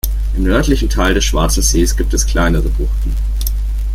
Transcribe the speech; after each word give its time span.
Im 0.35 0.45
nördlichen 0.45 0.89
Teil 0.89 1.13
des 1.13 1.23
Schwarzen 1.25 1.61
Sees 1.61 1.95
gibt 1.95 2.15
es 2.15 2.25
kleinere 2.25 2.69
Buchten. 2.69 3.15